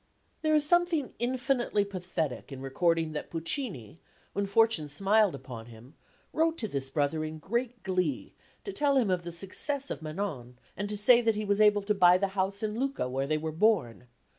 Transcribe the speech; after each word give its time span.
There 0.41 0.55
is 0.55 0.67
something 0.67 1.13
infinitely 1.19 1.85
pathetic 1.85 2.51
in 2.51 2.59
recording 2.59 3.11
that 3.11 3.29
Puccini, 3.29 3.99
when 4.33 4.47
fortune 4.47 4.89
smiled 4.89 5.35
upon 5.35 5.67
him, 5.67 5.93
wrote 6.33 6.57
to 6.57 6.67
this 6.67 6.89
brother 6.89 7.23
in 7.23 7.37
great 7.37 7.83
glee 7.83 8.33
to 8.63 8.73
tell 8.73 8.97
him 8.97 9.11
of 9.11 9.21
the 9.21 9.31
success 9.31 9.91
of 9.91 10.01
Manon, 10.01 10.57
and 10.75 10.89
to 10.89 10.97
say 10.97 11.21
that 11.21 11.35
he 11.35 11.45
was 11.45 11.61
able 11.61 11.83
to 11.83 11.93
buy 11.93 12.17
the 12.17 12.29
house 12.29 12.63
in 12.63 12.79
Lucca 12.79 13.07
where 13.07 13.27
they 13.27 13.37
were 13.37 13.51
born. 13.51 14.07